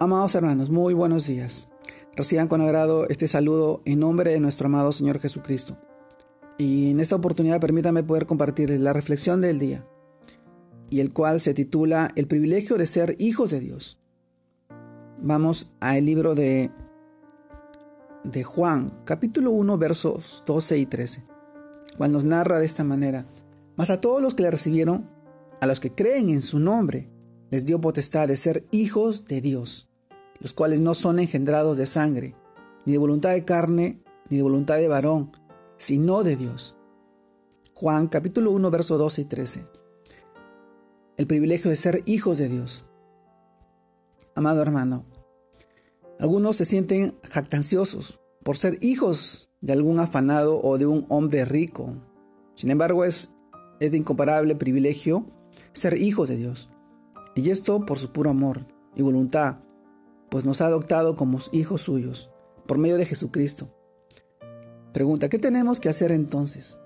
[0.00, 1.68] Amados hermanos, muy buenos días.
[2.16, 5.78] Reciban con agrado este saludo en nombre de nuestro amado Señor Jesucristo.
[6.58, 9.86] Y en esta oportunidad permítanme poder compartirles la reflexión del día,
[10.90, 14.00] y el cual se titula El privilegio de ser hijos de Dios.
[15.20, 16.70] Vamos al libro de,
[18.24, 21.22] de Juan, capítulo 1, versos 12 y 13,
[21.96, 23.26] cual nos narra de esta manera,
[23.76, 25.08] mas a todos los que le recibieron,
[25.60, 27.11] a los que creen en su nombre,
[27.52, 29.88] les dio potestad de ser hijos de Dios
[30.42, 32.34] los cuales no son engendrados de sangre,
[32.84, 35.30] ni de voluntad de carne, ni de voluntad de varón,
[35.76, 36.74] sino de Dios.
[37.74, 39.64] Juan capítulo 1, verso 12 y 13.
[41.16, 42.86] El privilegio de ser hijos de Dios.
[44.34, 45.04] Amado hermano,
[46.18, 51.94] algunos se sienten jactanciosos por ser hijos de algún afanado o de un hombre rico.
[52.56, 53.32] Sin embargo, es,
[53.78, 55.24] es de incomparable privilegio
[55.70, 56.71] ser hijos de Dios.
[57.34, 59.58] Y esto por su puro amor y voluntad,
[60.30, 62.30] pues nos ha adoptado como hijos suyos,
[62.66, 63.68] por medio de Jesucristo.
[64.92, 66.78] Pregunta, ¿qué tenemos que hacer entonces?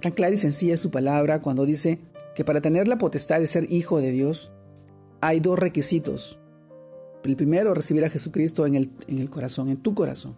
[0.00, 2.00] Tan clara y sencilla es su palabra cuando dice
[2.34, 4.52] que para tener la potestad de ser hijo de Dios
[5.20, 6.38] hay dos requisitos.
[7.24, 10.36] El primero, recibir a Jesucristo en el, en el corazón, en tu corazón.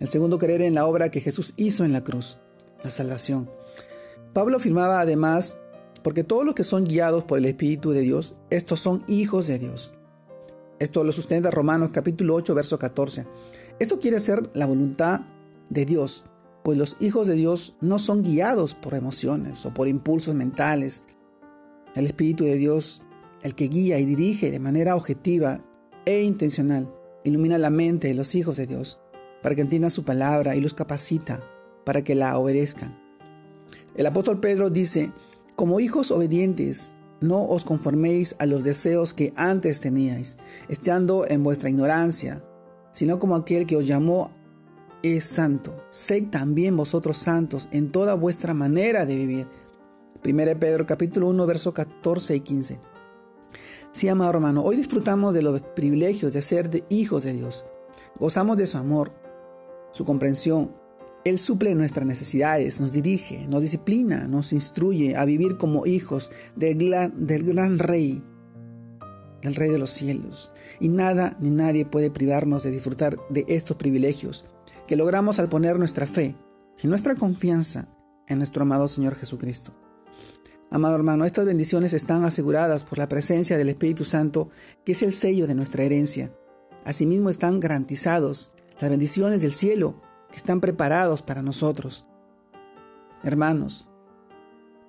[0.00, 2.38] El segundo, creer en la obra que Jesús hizo en la cruz,
[2.82, 3.50] la salvación.
[4.32, 5.58] Pablo afirmaba además,
[6.02, 9.58] porque todos los que son guiados por el Espíritu de Dios, estos son hijos de
[9.58, 9.92] Dios.
[10.78, 13.26] Esto lo sustenta Romanos capítulo 8, verso 14.
[13.78, 15.20] Esto quiere ser la voluntad
[15.68, 16.24] de Dios,
[16.64, 21.02] pues los hijos de Dios no son guiados por emociones o por impulsos mentales.
[21.94, 23.02] El Espíritu de Dios,
[23.42, 25.60] el que guía y dirige de manera objetiva
[26.06, 26.90] e intencional,
[27.24, 28.98] ilumina la mente de los hijos de Dios
[29.42, 31.42] para que entiendan su palabra y los capacita
[31.84, 32.98] para que la obedezcan.
[33.94, 35.12] El apóstol Pedro dice,
[35.60, 40.38] como hijos obedientes, no os conforméis a los deseos que antes teníais,
[40.70, 42.42] estando en vuestra ignorancia,
[42.92, 44.30] sino como aquel que os llamó
[45.02, 45.84] es santo.
[45.90, 49.48] Sed también vosotros santos en toda vuestra manera de vivir.
[50.24, 52.80] 1 Pedro capítulo 1, versos 14 y 15.
[53.92, 57.66] Sí, amado hermano, hoy disfrutamos de los privilegios de ser de hijos de Dios.
[58.18, 59.12] Gozamos de su amor,
[59.90, 60.72] su comprensión,
[61.30, 66.76] él suple nuestras necesidades, nos dirige, nos disciplina, nos instruye a vivir como hijos del
[66.78, 68.22] gran, Rey,
[69.40, 70.52] del Rey de los cielos.
[70.80, 74.44] Y nada ni nadie puede privarnos de disfrutar de estos privilegios
[74.86, 76.34] que logramos al poner nuestra fe
[76.82, 77.88] y nuestra confianza
[78.26, 79.72] en nuestro amado Señor Jesucristo.
[80.70, 84.50] Amado hermano, estas bendiciones están aseguradas por la presencia del Espíritu Santo,
[84.84, 86.32] que es el sello de nuestra herencia.
[86.84, 92.04] Asimismo están garantizados las bendiciones del cielo que están preparados para nosotros.
[93.22, 93.88] Hermanos,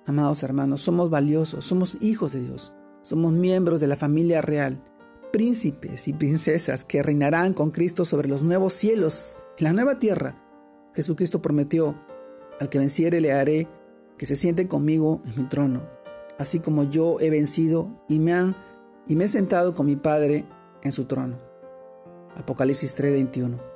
[0.06, 2.72] amados hermanos, somos valiosos, somos hijos de Dios,
[3.02, 4.82] somos miembros de la familia real,
[5.32, 10.38] príncipes y princesas que reinarán con Cristo sobre los nuevos cielos y la nueva tierra.
[10.94, 11.96] Jesucristo prometió,
[12.60, 13.68] al que venciere le haré
[14.18, 15.82] que se siente conmigo en mi trono,
[16.38, 18.54] así como yo he vencido y me han
[19.08, 20.46] y me he sentado con mi Padre
[20.82, 21.38] en su trono.
[22.36, 23.71] Apocalipsis 3:21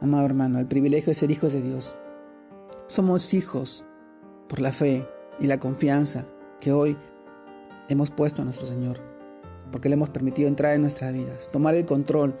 [0.00, 1.96] amado hermano, el privilegio de ser hijos de Dios.
[2.86, 3.84] Somos hijos
[4.48, 5.06] por la fe
[5.38, 6.24] y la confianza
[6.60, 6.96] que hoy
[7.88, 8.98] hemos puesto a nuestro Señor,
[9.72, 12.34] porque le hemos permitido entrar en nuestras vidas, tomar el control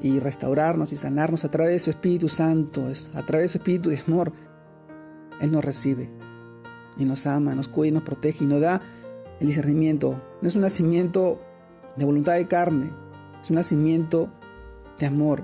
[0.00, 3.90] y restaurarnos y sanarnos a través de su Espíritu Santo, a través de su Espíritu
[3.90, 4.32] de amor.
[5.40, 6.10] Él nos recibe
[6.96, 8.80] y nos ama, nos cuida y nos protege y nos da
[9.40, 10.20] el discernimiento.
[10.40, 11.40] No es un nacimiento
[11.96, 12.90] de voluntad de carne,
[13.40, 14.28] es un nacimiento
[14.98, 15.42] de amor,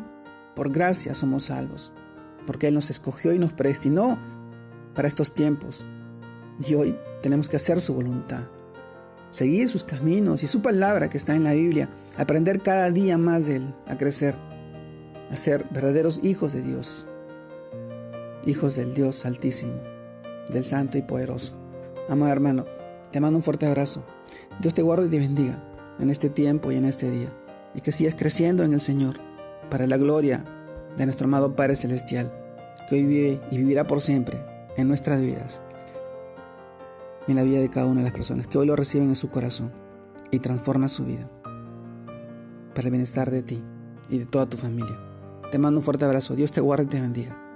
[0.58, 1.92] por gracia somos salvos,
[2.44, 4.19] porque Él nos escogió y nos predestinó
[4.92, 5.86] para estos tiempos.
[6.69, 8.41] Y hoy tenemos que hacer su voluntad,
[9.30, 13.46] seguir sus caminos y su palabra que está en la Biblia, aprender cada día más
[13.46, 14.34] de Él, a crecer,
[15.30, 17.06] a ser verdaderos hijos de Dios,
[18.44, 19.80] hijos del Dios Altísimo,
[20.48, 21.56] del Santo y Poderoso.
[22.08, 22.64] Amado hermano,
[23.12, 24.04] te mando un fuerte abrazo.
[24.60, 25.62] Dios te guarde y te bendiga
[26.00, 27.32] en este tiempo y en este día,
[27.76, 29.27] y que sigas creciendo en el Señor
[29.70, 30.44] para la gloria
[30.97, 32.32] de nuestro amado Padre Celestial,
[32.88, 34.38] que hoy vive y vivirá por siempre
[34.76, 35.62] en nuestras vidas,
[37.26, 39.31] en la vida de cada una de las personas que hoy lo reciben en su
[39.31, 39.73] corazón
[40.31, 41.29] y transforma su vida
[42.75, 43.62] para el bienestar de ti
[44.09, 44.97] y de toda tu familia.
[45.50, 46.37] Te mando un fuerte abrazo.
[46.37, 47.48] Dios te guarde y te bendiga.